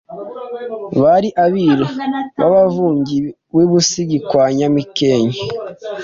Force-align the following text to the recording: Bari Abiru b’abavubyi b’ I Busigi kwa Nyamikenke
Bari 1.01 1.29
Abiru 1.45 1.85
b’abavubyi 2.39 3.17
b’ 3.53 3.57
I 3.63 3.65
Busigi 3.69 4.17
kwa 4.27 4.45
Nyamikenke 4.57 5.43